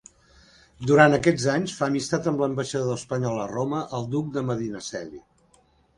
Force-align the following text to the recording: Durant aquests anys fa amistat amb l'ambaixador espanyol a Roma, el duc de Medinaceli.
Durant 0.91 1.17
aquests 1.17 1.43
anys 1.57 1.75
fa 1.81 1.89
amistat 1.93 2.29
amb 2.31 2.43
l'ambaixador 2.45 2.97
espanyol 3.03 3.43
a 3.45 3.49
Roma, 3.55 3.83
el 3.99 4.09
duc 4.15 4.33
de 4.39 4.45
Medinaceli. 4.49 5.23